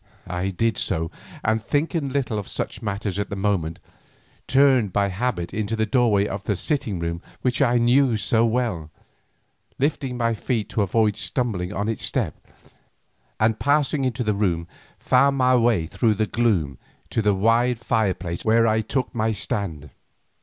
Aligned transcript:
I 0.25 0.49
did 0.49 0.79
so, 0.79 1.11
and 1.43 1.61
thinking 1.61 2.09
little 2.09 2.39
of 2.39 2.47
such 2.47 2.81
matters 2.81 3.19
at 3.19 3.29
the 3.29 3.35
moment, 3.35 3.77
turned 4.47 4.91
by 4.91 5.09
habit 5.09 5.53
into 5.53 5.75
the 5.75 5.85
doorway 5.85 6.25
of 6.25 6.45
the 6.45 6.55
sitting 6.55 6.97
room 6.97 7.21
which 7.43 7.61
I 7.61 7.77
knew 7.77 8.17
so 8.17 8.43
well, 8.43 8.89
lifting 9.77 10.17
my 10.17 10.33
feet 10.33 10.69
to 10.69 10.81
avoid 10.81 11.17
stumbling 11.17 11.71
on 11.71 11.87
its 11.87 12.03
step, 12.03 12.33
and 13.39 13.59
passing 13.59 14.03
into 14.03 14.23
the 14.23 14.33
room 14.33 14.67
found 14.97 15.37
my 15.37 15.55
way 15.55 15.85
through 15.85 16.15
the 16.15 16.25
gloom 16.25 16.79
to 17.11 17.21
the 17.21 17.35
wide 17.35 17.77
fireplace 17.77 18.43
where 18.43 18.67
I 18.67 18.81
took 18.81 19.13
my 19.13 19.31
stand. 19.31 19.91